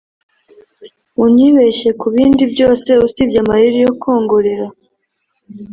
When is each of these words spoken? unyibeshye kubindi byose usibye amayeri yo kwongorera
unyibeshye 1.23 1.89
kubindi 2.01 2.43
byose 2.53 2.89
usibye 3.07 3.37
amayeri 3.43 3.77
yo 3.85 3.91
kwongorera 3.99 4.65